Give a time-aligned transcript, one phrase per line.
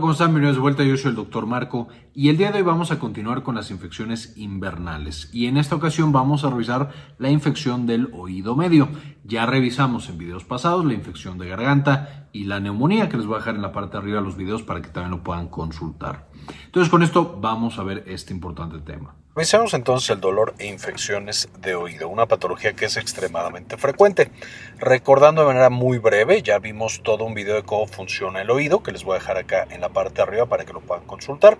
[0.00, 0.28] ¿cómo están?
[0.28, 0.82] Bienvenidos de vuelta.
[0.82, 3.70] Yo soy el doctor Marco y el día de hoy vamos a continuar con las
[3.70, 5.28] infecciones invernales.
[5.32, 8.88] Y en esta ocasión vamos a revisar la infección del oído medio.
[9.24, 13.34] Ya revisamos en videos pasados la infección de garganta y la neumonía, que les voy
[13.34, 15.48] a dejar en la parte de arriba de los videos para que también lo puedan
[15.48, 16.30] consultar.
[16.64, 19.19] Entonces, con esto vamos a ver este importante tema.
[19.32, 24.28] Revisemos entonces el dolor e infecciones de oído, una patología que es extremadamente frecuente.
[24.76, 28.82] Recordando de manera muy breve, ya vimos todo un video de cómo funciona el oído,
[28.82, 31.06] que les voy a dejar acá en la parte de arriba para que lo puedan
[31.06, 31.58] consultar.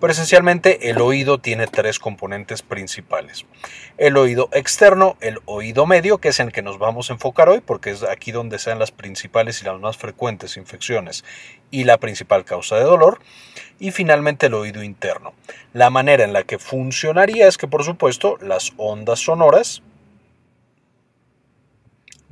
[0.00, 3.44] Pero esencialmente el oído tiene tres componentes principales.
[3.98, 7.50] El oído externo, el oído medio, que es en el que nos vamos a enfocar
[7.50, 11.24] hoy, porque es aquí donde sean las principales y las más frecuentes infecciones
[11.72, 13.18] y la principal causa de dolor.
[13.80, 15.32] Y finalmente el oído interno.
[15.72, 19.82] La manera en la que funcionaría es que, por supuesto, las ondas sonoras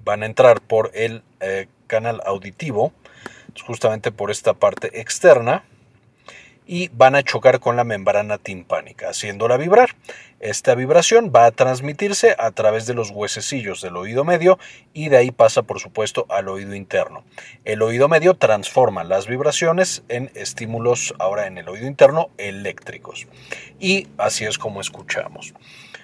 [0.04, 2.92] van a entrar por el eh, canal auditivo,
[3.66, 5.64] justamente por esta parte externa,
[6.72, 9.96] y van a chocar con la membrana timpánica, haciéndola vibrar.
[10.38, 14.56] Esta vibración va a transmitirse a través de los huesecillos del oído medio
[14.94, 17.24] y de ahí pasa por supuesto al oído interno.
[17.64, 23.26] El oído medio transforma las vibraciones en estímulos ahora en el oído interno eléctricos
[23.80, 25.54] y así es como escuchamos.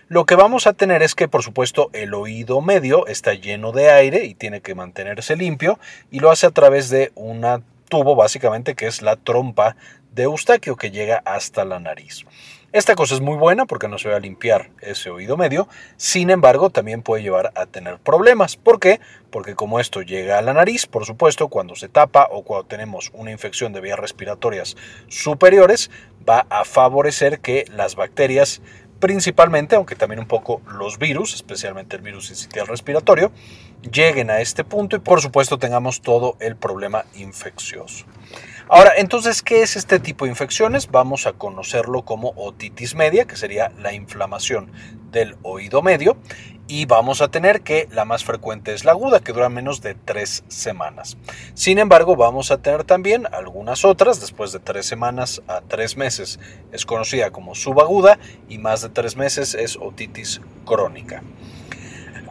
[0.08, 3.92] Lo que vamos a tener es que por supuesto el oído medio está lleno de
[3.92, 5.78] aire y tiene que mantenerse limpio
[6.10, 7.44] y lo hace a través de un
[7.88, 9.76] tubo básicamente que es la trompa
[10.16, 12.24] de Eustaquio que llega hasta la nariz.
[12.72, 16.70] Esta cosa es muy buena porque nos va a limpiar ese oído medio, sin embargo
[16.70, 18.56] también puede llevar a tener problemas.
[18.56, 18.98] ¿Por qué?
[19.30, 23.10] Porque como esto llega a la nariz, por supuesto, cuando se tapa o cuando tenemos
[23.14, 25.90] una infección de vías respiratorias superiores,
[26.28, 28.62] va a favorecer que las bacterias
[28.98, 33.32] principalmente, aunque también un poco los virus, especialmente el virus incitial respiratorio,
[33.90, 38.06] lleguen a este punto y por supuesto tengamos todo el problema infeccioso.
[38.68, 40.90] Ahora, entonces, ¿qué es este tipo de infecciones?
[40.90, 44.72] Vamos a conocerlo como otitis media, que sería la inflamación
[45.12, 46.16] del oído medio,
[46.68, 49.94] y vamos a tener que la más frecuente es la aguda, que dura menos de
[49.94, 51.16] tres semanas.
[51.54, 56.40] Sin embargo, vamos a tener también algunas otras, después de tres semanas a tres meses
[56.72, 58.18] es conocida como subaguda
[58.48, 61.22] y más de tres meses es otitis crónica.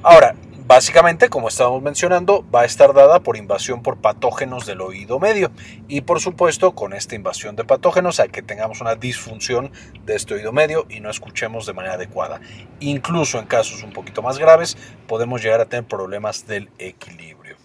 [0.04, 0.36] Ahora,
[0.68, 5.52] Básicamente, como estábamos mencionando, va a estar dada por invasión por patógenos del oído medio
[5.88, 9.72] y por supuesto con esta invasión de patógenos a que tengamos una disfunción
[10.06, 12.42] de este oído medio y no escuchemos de manera adecuada.
[12.80, 14.76] Incluso en casos un poquito más graves
[15.06, 17.58] podemos llegar a tener problemas del equilibrio.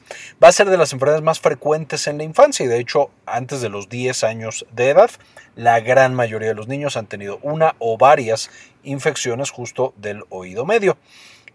[0.42, 3.62] Va a ser de las enfermedades más frecuentes en la infancia y de hecho antes
[3.62, 5.10] de los 10 años de edad
[5.56, 8.50] la gran mayoría de los niños han tenido una o varias
[8.82, 10.98] infecciones justo del oído medio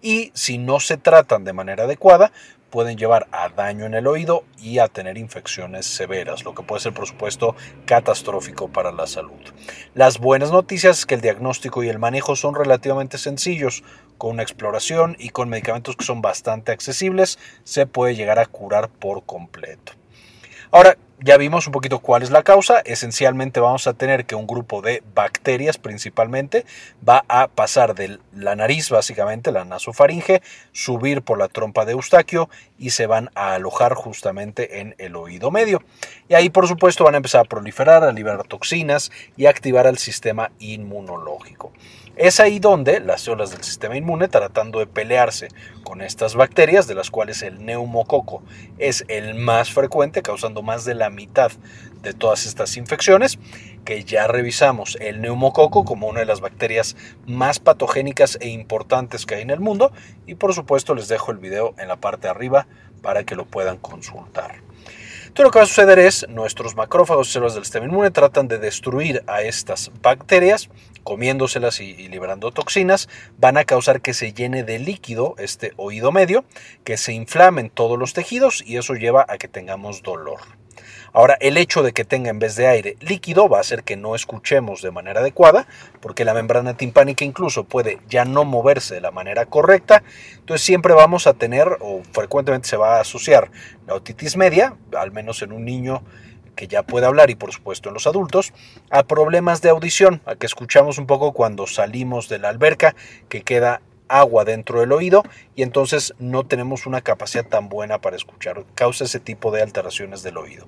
[0.05, 2.31] y si no se tratan de manera adecuada
[2.69, 6.81] pueden llevar a daño en el oído y a tener infecciones severas, lo que puede
[6.81, 7.55] ser por supuesto
[7.85, 9.41] catastrófico para la salud.
[9.95, 13.83] Las buenas noticias es que el diagnóstico y el manejo son relativamente sencillos,
[14.19, 18.89] con una exploración y con medicamentos que son bastante accesibles se puede llegar a curar
[18.89, 19.93] por completo.
[20.69, 22.79] Ahora, ya vimos un poquito cuál es la causa.
[22.79, 26.65] Esencialmente vamos a tener que un grupo de bacterias principalmente
[27.07, 32.49] va a pasar de la nariz, básicamente la nasofaringe, subir por la trompa de Eustaquio
[32.77, 35.81] y se van a alojar justamente en el oído medio.
[36.27, 39.87] Y ahí por supuesto van a empezar a proliferar, a liberar toxinas y a activar
[39.87, 41.71] el sistema inmunológico.
[42.15, 45.49] Es ahí donde las células del sistema inmune, tratando de pelearse
[45.83, 48.41] con estas bacterias, de las cuales el neumococo
[48.77, 51.51] es el más frecuente, causando más de la mitad
[52.01, 53.37] de todas estas infecciones,
[53.83, 56.95] que ya revisamos el neumococo como una de las bacterias
[57.27, 59.91] más patogénicas e importantes que hay en el mundo,
[60.25, 62.65] y por supuesto les dejo el video en la parte de arriba
[63.01, 64.64] para que lo puedan consultar.
[65.35, 68.57] Entonces lo que va a suceder es, nuestros macrófagos células del sistema inmune tratan de
[68.57, 70.69] destruir a estas bacterias,
[71.03, 76.13] comiéndoselas y, y, liberando toxinas, van a causar que se llene de líquido este oído
[76.13, 76.45] medio,
[76.85, 80.39] que se inflamen todos los tejidos y eso lleva a que tengamos dolor.
[81.15, 83.95] Ahora, el hecho de que tenga en vez de aire líquido va a hacer que
[83.95, 85.65] no escuchemos de manera adecuada,
[86.01, 90.03] porque la membrana timpánica incluso puede ya no moverse de la manera correcta.
[90.33, 93.49] Entonces siempre vamos a tener, o frecuentemente se va a asociar
[93.87, 96.03] la otitis media, al menos en un niño
[96.57, 98.51] que ya puede hablar y por supuesto en los adultos,
[98.89, 102.93] a problemas de audición, a que escuchamos un poco cuando salimos de la alberca,
[103.29, 105.23] que queda agua dentro del oído
[105.55, 108.63] y entonces no tenemos una capacidad tan buena para escuchar.
[108.75, 110.67] Causa ese tipo de alteraciones del oído.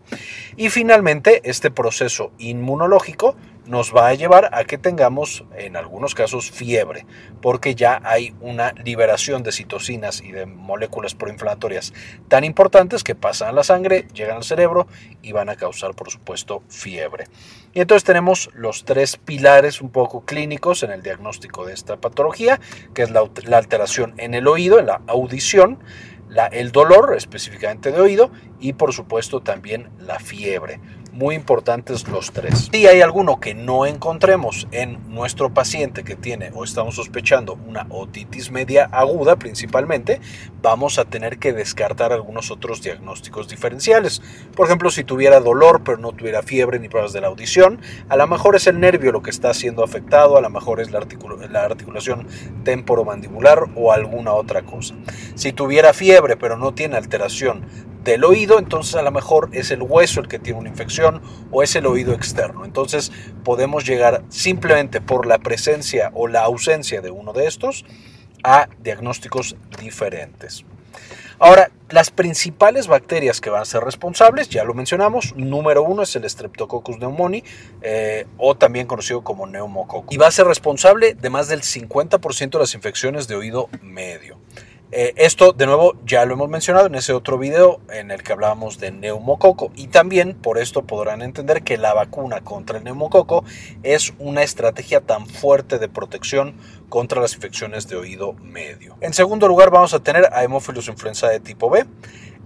[0.56, 3.36] Y finalmente, este proceso inmunológico
[3.68, 7.06] nos va a llevar a que tengamos en algunos casos fiebre,
[7.42, 11.94] porque ya hay una liberación de citocinas y de moléculas proinflamatorias
[12.28, 14.88] tan importantes que pasan a la sangre, llegan al cerebro
[15.22, 17.26] y van a causar, por supuesto, fiebre.
[17.74, 22.60] Y entonces tenemos los tres pilares un poco clínicos en el diagnóstico de esta patología,
[22.94, 25.80] que es la, la alteración en el oído, en la audición,
[26.30, 30.80] la, el dolor específicamente de oído y por supuesto también la fiebre
[31.18, 32.70] muy importantes los tres.
[32.72, 37.88] Si hay alguno que no encontremos en nuestro paciente que tiene o estamos sospechando una
[37.90, 40.22] otitis media aguda principalmente,
[40.62, 44.22] vamos a tener que descartar algunos otros diagnósticos diferenciales.
[44.56, 48.16] Por ejemplo, si tuviera dolor pero no tuviera fiebre ni pruebas de la audición, a
[48.16, 51.00] lo mejor es el nervio lo que está siendo afectado, a lo mejor es la,
[51.50, 52.28] la articulación
[52.64, 54.94] temporomandibular o alguna otra cosa.
[55.34, 57.66] Si tuviera fiebre pero no tiene alteración
[58.08, 61.22] del oído, entonces a lo mejor es el hueso el que tiene una infección
[61.52, 62.64] o es el oído externo.
[62.64, 63.12] Entonces
[63.44, 67.84] podemos llegar simplemente por la presencia o la ausencia de uno de estos
[68.46, 70.64] a diagnósticos diferentes.
[71.38, 76.16] Ahora, las principales bacterias que van a ser responsables, ya lo mencionamos, número uno es
[76.16, 77.44] el Streptococcus pneumoniae
[77.82, 80.14] eh, o también conocido como neumococo.
[80.14, 84.40] Y va a ser responsable de más del 50% de las infecciones de oído medio.
[84.92, 88.32] Eh, esto, de nuevo, ya lo hemos mencionado en ese otro video en el que
[88.32, 93.44] hablábamos de neumococo y también por esto podrán entender que la vacuna contra el neumococo
[93.84, 96.56] es una estrategia tan fuerte de protección
[96.88, 98.96] contra las infecciones de oído medio.
[99.02, 101.86] En segundo lugar vamos a tener a Hemophilus influenza de tipo B.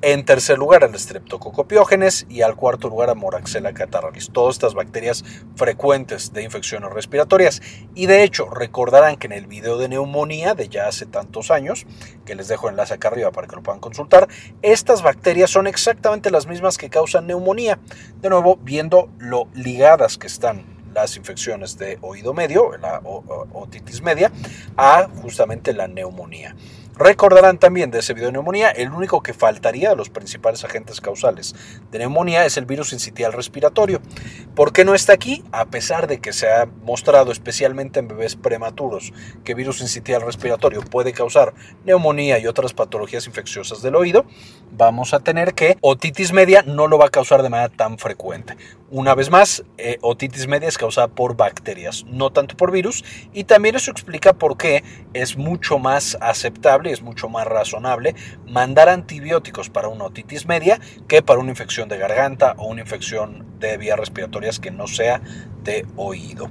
[0.03, 4.31] En tercer lugar, al Streptococcus y al cuarto lugar a Moraxella catarrhalis.
[4.31, 5.23] Todas estas bacterias
[5.55, 7.61] frecuentes de infecciones respiratorias.
[7.93, 11.85] Y de hecho, recordarán que en el video de neumonía de ya hace tantos años,
[12.25, 14.27] que les dejo enlace acá arriba para que lo puedan consultar,
[14.63, 17.77] estas bacterias son exactamente las mismas que causan neumonía.
[18.21, 20.65] De nuevo, viendo lo ligadas que están
[20.95, 23.01] las infecciones de oído medio, la
[23.53, 24.31] otitis media,
[24.77, 26.55] a justamente la neumonía.
[26.97, 30.99] Recordarán también de ese video de neumonía, el único que faltaría de los principales agentes
[30.99, 31.55] causales
[31.89, 34.01] de neumonía es el virus incitial respiratorio.
[34.55, 35.43] ¿Por qué no está aquí?
[35.51, 40.81] A pesar de que se ha mostrado especialmente en bebés prematuros que virus incitial respiratorio
[40.81, 41.53] puede causar
[41.85, 44.25] neumonía y otras patologías infecciosas del oído,
[44.71, 48.57] vamos a tener que otitis media no lo va a causar de manera tan frecuente.
[48.93, 53.45] Una vez más, eh, otitis media es causada por bacterias, no tanto por virus, y
[53.45, 54.83] también eso explica por qué
[55.13, 58.15] es mucho más aceptable, es mucho más razonable
[58.47, 63.45] mandar antibióticos para una otitis media que para una infección de garganta o una infección
[63.59, 65.21] de vías respiratorias que no sea
[65.63, 66.49] de oído.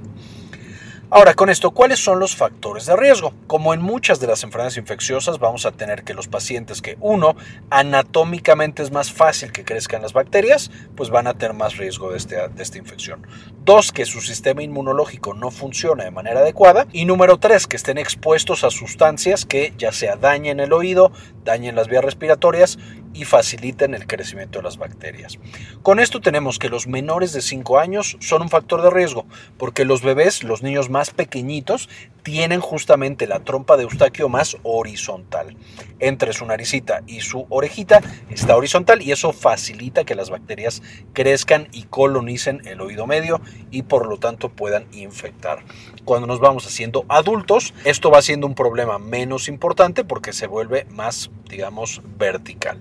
[1.13, 3.33] Ahora, con esto, ¿cuáles son los factores de riesgo?
[3.45, 7.35] Como en muchas de las enfermedades infecciosas, vamos a tener que los pacientes que, uno,
[7.69, 12.17] anatómicamente es más fácil que crezcan las bacterias, pues van a tener más riesgo de,
[12.17, 13.27] este, de esta infección.
[13.65, 16.87] Dos, que su sistema inmunológico no funciona de manera adecuada.
[16.93, 21.11] Y número tres, que estén expuestos a sustancias que ya sea dañen el oído,
[21.43, 22.77] dañen las vías respiratorias
[23.13, 25.37] y faciliten el crecimiento de las bacterias.
[25.81, 29.25] Con esto tenemos que los menores de 5 años son un factor de riesgo,
[29.57, 31.89] porque los bebés, los niños más pequeñitos,
[32.23, 35.55] tienen justamente la trompa de Eustaquio más horizontal.
[35.99, 40.81] Entre su naricita y su orejita está horizontal y eso facilita que las bacterias
[41.13, 45.63] crezcan y colonicen el oído medio y por lo tanto puedan infectar.
[46.05, 50.85] Cuando nos vamos haciendo adultos, esto va siendo un problema menos importante porque se vuelve
[50.89, 52.79] más, digamos, vertical.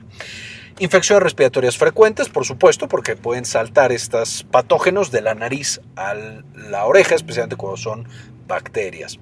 [0.80, 6.86] Infecciones respiratorias frecuentes, por supuesto, porque pueden saltar estos patógenos de la nariz a la
[6.86, 8.08] oreja, especialmente cuando son
[8.46, 9.18] bacterias.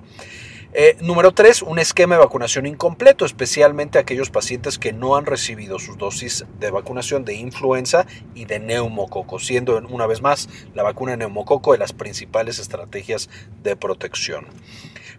[0.72, 5.80] Eh, número 3, un esquema de vacunación incompleto, especialmente aquellos pacientes que no han recibido
[5.80, 11.12] sus dosis de vacunación de influenza y de neumococo, siendo una vez más la vacuna
[11.12, 13.28] de neumococo de las principales estrategias
[13.64, 14.46] de protección.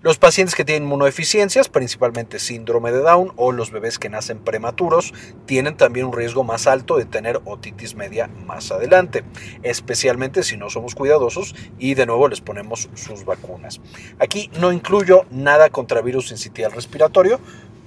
[0.02, 5.14] Los pacientes que tienen inmunodeficiencias, principalmente síndrome de Down o los bebés que nacen prematuros,
[5.46, 9.26] tienen también un riesgo más alto de tener otitis media más adelante,
[9.62, 13.82] especialmente si no somos cuidadosos y de nuevo les ponemos sus vacunas.
[14.20, 17.42] Aquí no incluyo nada contra virus incitial respiratorio,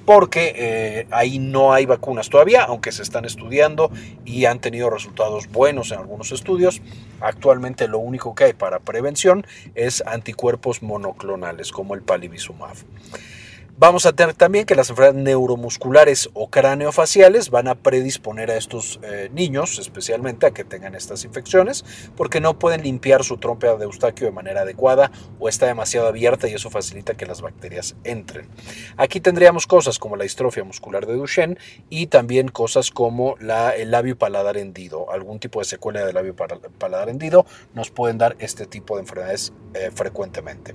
[0.05, 3.91] porque eh, ahí no hay vacunas todavía, aunque se están estudiando
[4.25, 6.81] y han tenido resultados buenos en algunos estudios.
[7.21, 12.77] Actualmente lo único que hay para prevención es anticuerpos monoclonales como el palivizumab.
[13.79, 19.01] Vamos a tener también que las enfermedades neuromusculares o craneofaciales van a predisponer a estos
[19.03, 21.83] eh, niños especialmente a que tengan estas infecciones
[22.15, 25.11] porque no pueden limpiar su trompa de Eustaquio de manera adecuada
[25.41, 28.47] o está demasiado abierta y eso facilita que las bacterias entren.
[28.99, 31.57] Aquí tendríamos cosas como la distrofia muscular de Duchenne
[31.89, 35.11] y también cosas como la, el labio paladar hendido.
[35.11, 39.55] Algún tipo de secuela del labio paladar hendido nos pueden dar este tipo de enfermedades
[39.73, 40.75] eh, frecuentemente.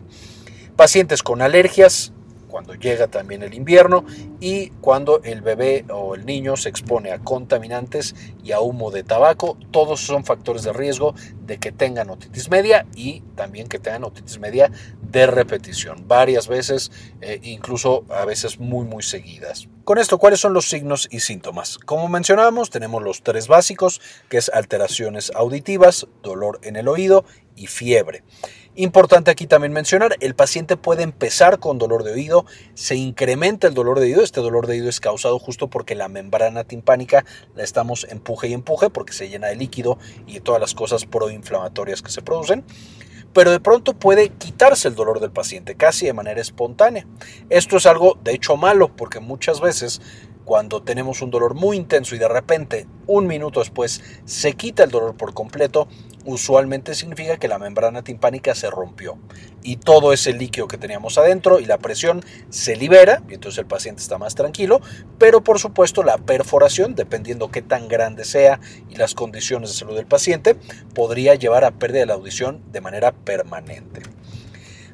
[0.75, 2.13] Pacientes con alergias,
[2.47, 4.05] cuando llega también el invierno
[4.39, 9.03] y cuando el bebé o el niño se expone a contaminantes y a humo de
[9.03, 11.13] tabaco, todos son factores de riesgo
[11.47, 16.91] de que tengan otitis media y también que tengan otitis media de repetición, varias veces,
[17.21, 19.67] eh, incluso a veces muy muy seguidas.
[19.83, 21.77] Con esto, ¿cuáles son los signos y síntomas?
[21.77, 27.23] Como mencionábamos, tenemos los tres básicos, que es alteraciones auditivas, dolor en el oído
[27.55, 28.23] y fiebre.
[28.79, 33.73] Importante aquí también mencionar, el paciente puede empezar con dolor de oído, se incrementa el
[33.73, 37.25] dolor de oído, este dolor de oído es causado justo porque la membrana timpánica
[37.55, 41.05] la estamos empuje y empuje porque se llena de líquido y todas las cosas
[41.41, 42.63] proinflamatorias que se producen
[43.33, 47.05] pero de pronto puede quitarse el dolor del paciente casi de manera espontánea.
[47.51, 50.01] Esto es algo de hecho malo porque muchas veces
[50.47, 54.91] cuando tenemos un dolor muy intenso y de repente un minuto después se quita el
[54.91, 55.89] dolor por completo,
[56.23, 59.17] usualmente significa que la membrana timpánica se rompió
[59.61, 63.65] y todo ese líquido que teníamos adentro y la presión se libera y entonces el
[63.65, 64.79] paciente está más tranquilo,
[65.17, 69.97] pero por supuesto la perforación, dependiendo qué tan grande sea y las condiciones de salud
[69.97, 70.55] del paciente,
[70.95, 74.01] podría llevar a pérdida de la audición de manera permanente.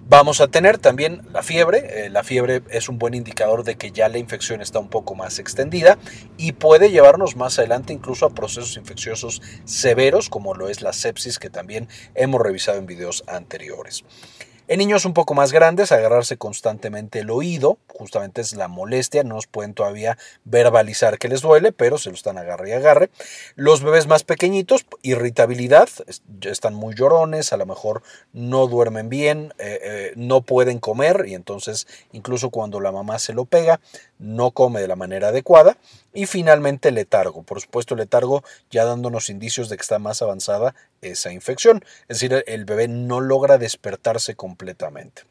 [0.05, 2.05] Vamos a tener también la fiebre.
[2.05, 5.15] Eh, la fiebre es un buen indicador de que ya la infección está un poco
[5.15, 5.98] más extendida
[6.36, 11.39] y puede llevarnos más adelante incluso a procesos infecciosos severos como lo es la sepsis
[11.39, 14.03] que también hemos revisado en videos anteriores.
[14.70, 19.36] En niños un poco más grandes, agarrarse constantemente el oído, justamente es la molestia, no
[19.36, 23.10] nos pueden todavía verbalizar que les duele, pero se lo están agarre y agarre.
[23.55, 25.89] Los bebés más pequeñitos, irritabilidad,
[26.43, 31.36] están muy llorones, a lo mejor no duermen bien, eh, eh, no pueden comer y
[31.36, 33.82] entonces incluso cuando la mamá se lo pega,
[34.23, 35.77] no come de la manera adecuada.
[36.13, 41.31] Y finalmente letargo, por supuesto letargo ya dándonos indicios de que está más avanzada esa
[41.31, 45.23] infección, es decir, el bebé no logra despertarse completamente.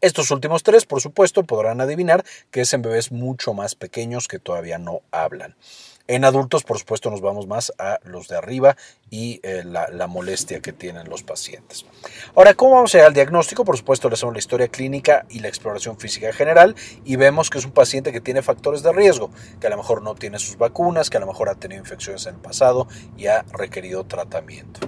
[0.00, 4.38] Estos últimos tres, por supuesto, podrán adivinar que es en bebés mucho más pequeños que
[4.38, 5.56] todavía no hablan.
[6.08, 8.76] En adultos, por supuesto, nos vamos más a los de arriba
[9.10, 11.84] y eh, la, molestia que tienen los pacientes.
[12.34, 13.64] Ahora, ¿cómo vamos a ir al diagnóstico?
[13.64, 17.58] Por supuesto, le hacemos la historia clínica y la exploración física general y vemos que
[17.58, 20.56] es un paciente que tiene factores de riesgo, que a lo mejor no tiene sus
[20.56, 24.80] vacunas, que a lo mejor ha tenido infecciones en el pasado y ha requerido tratamiento.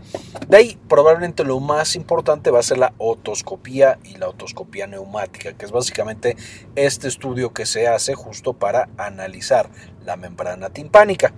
[0.48, 5.52] De ahí, probablemente lo más importante va a ser la otoscopía y la otoscopía neumática,
[5.52, 6.36] que es básicamente
[6.74, 9.70] este estudio que se hace justo para analizar
[10.04, 11.32] la membrana timpánica.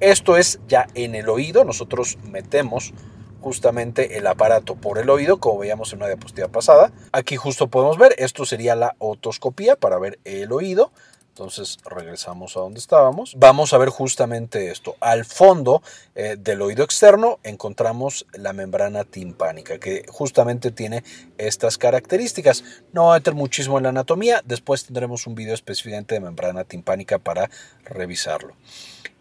[0.00, 2.92] Esto es ya en el oído, nosotros metemos
[3.40, 6.92] justamente el aparato por el oído, como veíamos en una diapositiva pasada.
[7.12, 10.92] Aquí justo podemos ver, esto sería la otoscopía para ver el oído.
[11.36, 13.34] Entonces regresamos a donde estábamos.
[13.36, 14.96] Vamos a ver justamente esto.
[15.00, 15.82] Al fondo
[16.14, 21.04] eh, del oído externo encontramos la membrana timpánica, que justamente tiene
[21.36, 22.64] estas características.
[22.94, 26.64] No voy a meter muchísimo en la anatomía, después tendremos un video específicamente de membrana
[26.64, 27.50] timpánica para
[27.84, 28.54] revisarlo.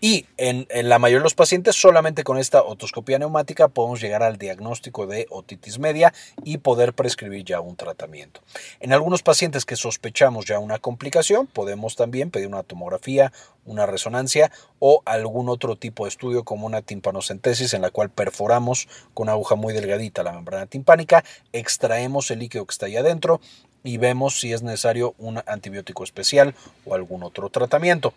[0.02, 4.38] Y en, la mayoría de los pacientes, solamente con esta otoscopía neumática podemos llegar al
[4.38, 8.42] diagnóstico de otitis media y poder prescribir ya un tratamiento.
[8.82, 13.32] En algunos pacientes que sospechamos ya una complicación, podemos pedir una tomografía,
[13.66, 18.88] una resonancia o algún otro tipo de estudio como una timpanocentesis en la cual perforamos
[19.14, 23.42] con una aguja muy delgadita la membrana timpánica, extraemos el líquido que está ahí adentro
[23.84, 28.14] y vemos si es necesario un antibiótico especial o algún otro tratamiento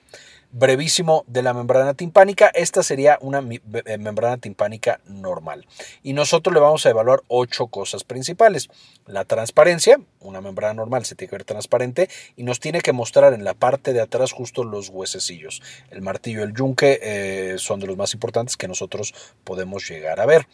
[0.50, 2.50] brevísimo de la membrana timpánica.
[2.55, 5.67] Esta sería una eh, membrana timpánica normal.
[6.02, 8.69] Y nosotros le vamos a evaluar ocho cosas principales.
[9.07, 13.33] La transparencia, una membrana normal se tiene que ver transparente y nos tiene que mostrar
[13.33, 15.62] en la parte de atrás justo los huesecillos.
[15.90, 19.14] El martillo, el yunque eh, son de los más importantes que nosotros
[19.45, 20.47] podemos llegar a ver.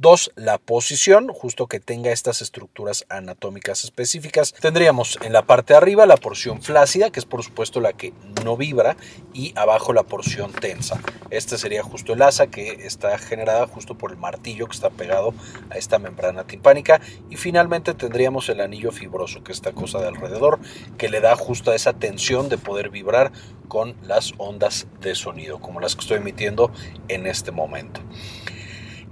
[0.00, 4.52] Dos, la posición, justo que tenga estas estructuras anatómicas específicas.
[4.52, 8.12] Tendríamos en la parte de arriba la porción flácida, que es por supuesto la que
[8.44, 8.96] no vibra,
[9.38, 11.00] y abajo la porción tensa.
[11.30, 15.32] Este sería justo el asa que está generada justo por el martillo que está pegado
[15.70, 17.00] a esta membrana timpánica.
[17.30, 20.58] Y finalmente tendríamos el anillo fibroso, que es esta cosa de alrededor,
[20.96, 23.30] que le da justo esa tensión de poder vibrar
[23.68, 26.72] con las ondas de sonido, como las que estoy emitiendo
[27.06, 28.00] en este momento.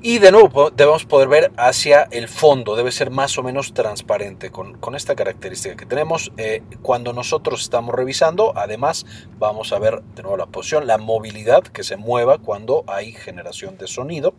[0.03, 4.51] Y de nuevo debemos poder ver hacia el fondo, debe ser más o menos transparente
[4.51, 6.33] con, esta característica que tenemos.
[6.37, 9.07] Eh, cuando nosotros estamos revisando, además
[9.39, 13.79] vamos a ver de nuevo la posición, la movilidad que se mueva cuando hay generación
[13.79, 14.35] de sonido.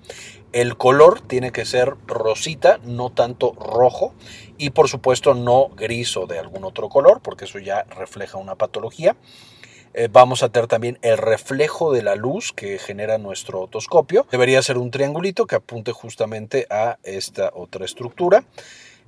[0.53, 4.13] El color tiene que ser rosita, no tanto rojo
[4.57, 8.55] y por supuesto no gris o de algún otro color, porque eso ya refleja una
[8.55, 9.15] patología.
[9.99, 14.27] Eh, vamos a tener también el reflejo de la luz que genera nuestro otoscopio.
[14.29, 18.43] Debería ser un triangulito que apunte justamente a esta otra estructura.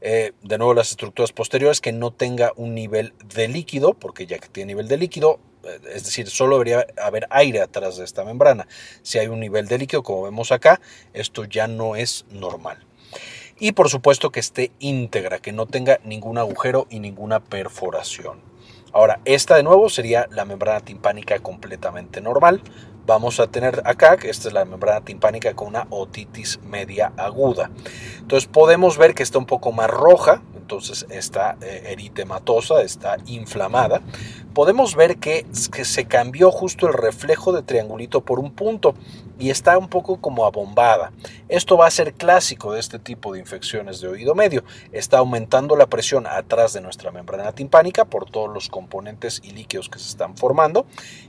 [0.01, 4.39] Eh, de nuevo las estructuras posteriores que no tenga un nivel de líquido, porque ya
[4.39, 8.25] que tiene nivel de líquido, eh, es decir, solo debería haber aire atrás de esta
[8.25, 8.67] membrana.
[9.03, 10.81] Si hay un nivel de líquido, como vemos acá,
[11.13, 12.83] esto ya no es normal.
[13.59, 18.48] Y por supuesto que esté íntegra, que no tenga ningún agujero y ninguna perforación.
[18.91, 22.61] Ahora, esta de nuevo sería la membrana timpánica completamente normal.
[23.05, 27.71] Vamos a tener acá, que esta es la membrana timpánica con una otitis media aguda.
[28.19, 34.01] Entonces podemos ver que está un poco más roja, entonces está eh, eritematosa, está inflamada.
[34.53, 38.93] Podemos ver que, que se cambió justo el reflejo de triangulito por un punto
[39.39, 41.11] y está un poco como abombada.
[41.47, 44.63] Esto va a ser clásico de este tipo de infecciones de oído medio.
[44.91, 49.89] Está aumentando la presión atrás de nuestra membrana timpánica por todos los componentes y líquidos
[49.89, 50.85] que se están formando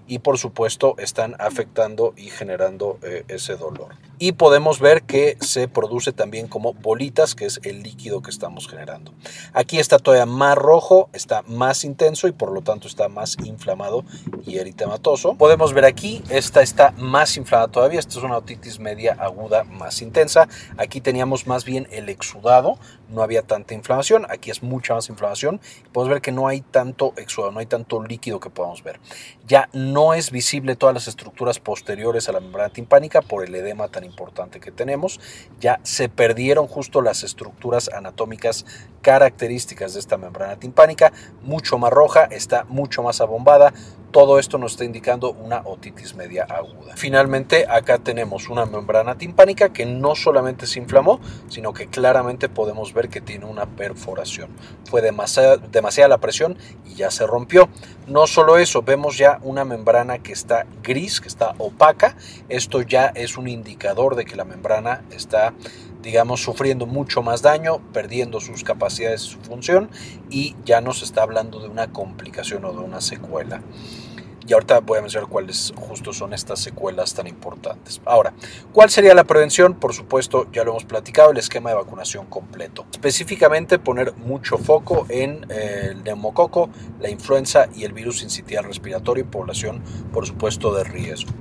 [0.07, 1.70] y por supuesto están afectando
[2.17, 3.95] y generando eh, ese dolor.
[4.19, 8.69] Y podemos ver que se produce también como bolitas, que es el líquido que estamos
[8.69, 9.15] generando.
[9.55, 14.05] Aquí está todavía más rojo, está más intenso y por lo tanto está más inflamado
[14.45, 15.37] y eritematoso.
[15.37, 20.03] Podemos ver aquí, esta está más inflamada todavía esta es una otitis media aguda más
[20.03, 20.49] intensa.
[20.77, 22.79] Aquí teníamos más bien el exudado,
[23.11, 24.27] no había tanta inflamación.
[24.31, 25.61] Aquí es mucha más inflamación.
[25.93, 29.01] Podemos ver que no hay tanto exudado, no hay tanto líquido que podamos ver.
[29.47, 33.89] Ya no es visible todas las estructuras posteriores a la membrana timpánica por el edema
[33.89, 35.21] tan importante que tenemos.
[35.61, 38.65] Ya se perdieron justo las estructuras anatómicas
[39.03, 41.13] características de esta membrana timpánica.
[41.43, 43.73] Mucho más roja, está mucho más abombada
[44.11, 46.97] todo esto nos está indicando una otitis media aguda.
[46.97, 52.93] Finalmente, acá tenemos una membrana timpánica que no solamente se inflamó, sino que claramente podemos
[52.93, 54.51] ver que tiene una perforación.
[54.85, 57.69] Fue demasiada, demasiada la presión y ya se rompió.
[58.07, 62.17] No solo eso, vemos ya una membrana que está gris, que está opaca.
[62.49, 65.55] Esto ya es un indicador de que la membrana está
[66.03, 69.91] digamos, sufriendo mucho más daño, perdiendo sus capacidades, su función
[70.31, 73.61] y ya nos está hablando de una complicación o de una secuela.
[74.47, 78.01] Y ahorita voy a mencionar cuáles justo son estas secuelas tan importantes.
[78.05, 78.33] Ahora,
[78.73, 79.75] ¿cuál sería la prevención?
[79.75, 82.87] Por supuesto, ya lo hemos platicado, el esquema de vacunación completo.
[82.91, 89.25] Específicamente poner mucho foco en eh, el neumococo, la influenza y el virus incitial respiratorio
[89.25, 91.33] y población, por supuesto, de riesgo.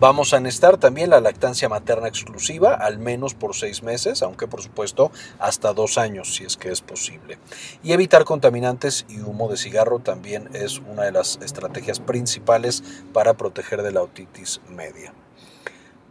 [0.00, 4.60] Vamos a necesitar también la lactancia materna exclusiva, al menos por seis meses, aunque por
[4.60, 7.38] supuesto hasta dos años si es que es posible.
[7.82, 13.34] Y evitar contaminantes y humo de cigarro también es una de las estrategias principales para
[13.34, 15.14] proteger de la otitis media.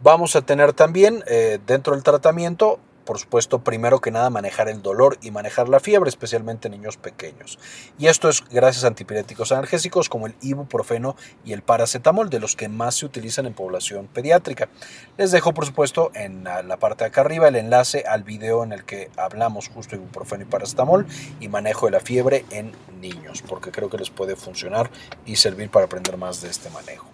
[0.02, 4.82] Vamos a tener también eh, dentro del tratamiento por supuesto, primero que nada manejar el
[4.82, 7.58] dolor y manejar la fiebre, especialmente en niños pequeños.
[7.98, 12.56] Y esto es gracias a antipiréticos analgésicos como el ibuprofeno y el paracetamol, de los
[12.56, 14.68] que más se utilizan en población pediátrica.
[15.16, 18.72] Les dejo, por supuesto, en la parte de acá arriba el enlace al video en
[18.72, 21.06] el que hablamos justo ibuprofeno y paracetamol
[21.40, 24.90] y manejo de la fiebre en niños, porque creo que les puede funcionar
[25.26, 27.06] y servir para aprender más de este manejo.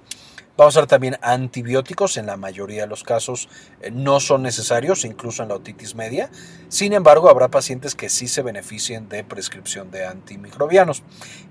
[0.56, 3.48] Vamos a usar también antibióticos, en la mayoría de los casos
[3.80, 6.30] eh, no son necesarios, incluso en la otitis media.
[6.68, 11.02] Sin embargo, habrá pacientes que sí se beneficien de prescripción de antimicrobianos.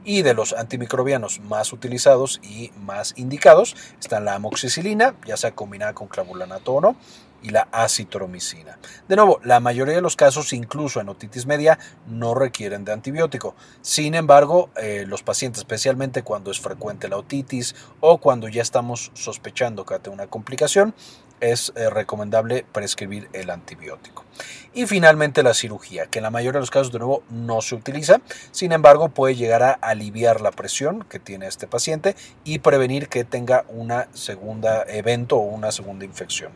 [0.03, 5.93] Y de los antimicrobianos más utilizados y más indicados están la amoxicilina, ya sea combinada
[5.93, 6.95] con clavulanato o no,
[7.41, 8.79] y la acitromicina.
[9.07, 13.55] De nuevo, la mayoría de los casos, incluso en otitis media, no requieren de antibiótico.
[13.81, 19.11] Sin embargo, eh, los pacientes, especialmente cuando es frecuente la otitis o cuando ya estamos
[19.13, 20.93] sospechando que hay una complicación,
[21.39, 24.25] es eh, recomendable prescribir el antibiótico.
[24.73, 27.75] Y finalmente la cirugía, que en la mayoría de los casos de nuevo no se
[27.75, 28.21] utiliza,
[28.51, 33.23] sin embargo puede llegar a aliviar la presión que tiene este paciente y prevenir que
[33.23, 36.51] tenga una segunda evento o una segunda infección.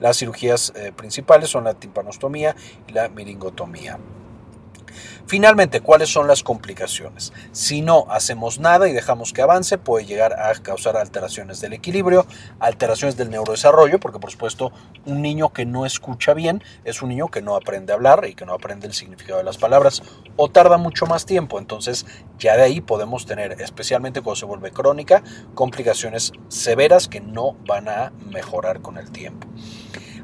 [0.00, 2.56] Las cirugías eh, principales son la timpanostomía
[2.88, 3.98] y la miringotomía.
[5.26, 7.32] Finalmente, ¿cuáles son las complicaciones?
[7.52, 12.26] Si no hacemos nada y dejamos que avance, puede llegar a causar alteraciones del equilibrio,
[12.58, 14.72] alteraciones del neurodesarrollo, porque por supuesto
[15.06, 18.34] un niño que no escucha bien es un niño que no aprende a hablar y
[18.34, 20.02] que no aprende el significado de las palabras
[20.36, 21.58] o tarda mucho más tiempo.
[21.58, 22.06] Entonces
[22.38, 25.22] ya de ahí podemos tener, especialmente cuando se vuelve crónica,
[25.54, 29.46] complicaciones severas que no van a mejorar con el tiempo.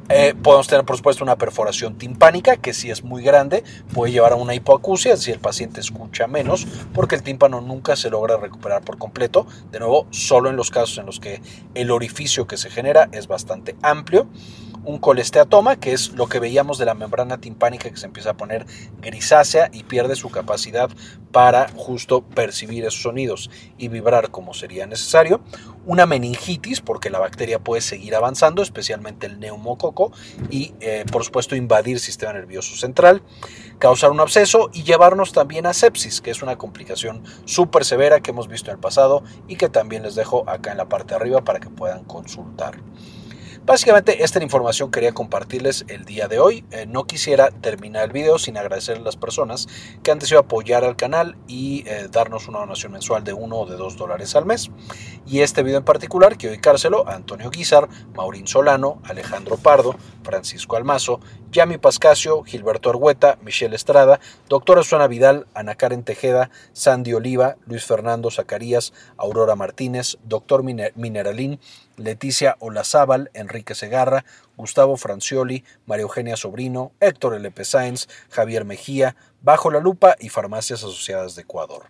[0.08, 4.32] Eh, podemos tener, por supuesto, una perforación timpánica, que si es muy grande, puede llevar
[4.32, 8.82] a una hipoacusia, si el paciente escucha menos, porque el tímpano nunca se logra recuperar
[8.82, 9.46] por completo.
[9.72, 11.40] De nuevo, solo en los casos en los que
[11.74, 14.28] el orificio que se genera es bastante amplio
[14.86, 18.36] un colesteatoma, que es lo que veíamos de la membrana timpánica que se empieza a
[18.36, 18.66] poner
[19.00, 20.88] grisácea y pierde su capacidad
[21.32, 25.40] para justo percibir esos sonidos y vibrar como sería necesario.
[25.87, 30.12] Una meningitis, porque la bacteria puede seguir avanzando, especialmente el neumococo,
[30.51, 33.22] y eh, por supuesto invadir el sistema nervioso central,
[33.79, 38.33] causar un absceso y llevarnos también a sepsis, que es una complicación súper severa que
[38.33, 41.20] hemos visto en el pasado y que también les dejo acá en la parte de
[41.20, 42.81] arriba para que puedan consultar.
[43.66, 46.64] Básicamente esta información quería compartirles el día de hoy.
[46.70, 49.66] Eh, no quisiera terminar el video sin agradecer a las personas
[50.05, 53.66] que han decidido apoyar al canal y eh, darnos una donación mensual de uno o
[53.66, 54.70] de dos dólares al mes.
[55.26, 60.76] Y este video en particular quiero dedicárselo a Antonio Guizar, Maurín Solano, Alejandro Pardo, Francisco
[60.76, 61.18] Almazo,
[61.56, 67.86] Yami Pascasio, Gilberto Argueta, Michelle Estrada, Doctora Suana Vidal, Ana Karen Tejeda, Sandy Oliva, Luis
[67.86, 71.58] Fernando Zacarías, Aurora Martínez, Doctor Mineralín,
[71.96, 77.64] Leticia Olazábal, Enrique Segarra, Gustavo Francioli, María Eugenia Sobrino, Héctor L.P.
[77.64, 81.84] Sáenz, Javier Mejía, Bajo la Lupa y Farmacias Asociadas de Ecuador.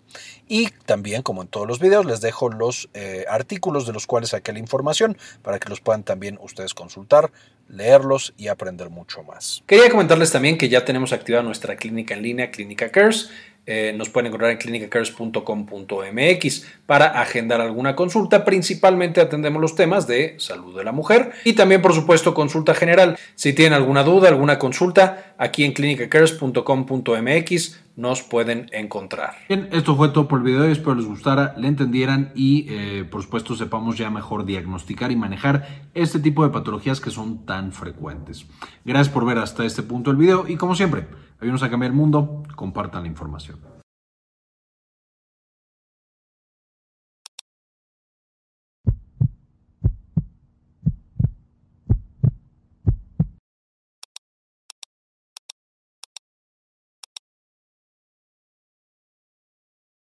[0.46, 4.30] Y también, como en todos los videos, les dejo los eh, artículos de los cuales
[4.30, 7.32] saqué la información para que los puedan también ustedes consultar,
[7.68, 9.62] leerlos y aprender mucho más.
[9.66, 13.30] Quería comentarles también que ya tenemos activada nuestra clínica en línea, Clínica Cares.
[13.66, 18.44] Eh, nos pueden encontrar en clinicacares.com.mx para agendar alguna consulta.
[18.44, 23.18] Principalmente atendemos los temas de salud de la mujer y también, por supuesto, consulta general.
[23.34, 29.36] Si tienen alguna duda, alguna consulta, aquí en clinicacares.com.mx nos pueden encontrar.
[29.48, 30.64] Bien, esto fue todo por el video.
[30.64, 35.66] Espero les gustara, le entendieran y, eh, por supuesto, sepamos ya mejor diagnosticar y manejar
[35.94, 38.44] este tipo de patologías que son tan frecuentes.
[38.84, 41.06] Gracias por ver hasta este punto el video y, como siempre,
[41.40, 43.75] ayúdenos a cambiar el mundo, compartan la información.